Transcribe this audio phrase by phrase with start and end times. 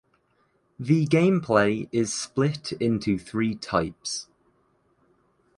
[0.79, 4.25] The gameplay is split into three types.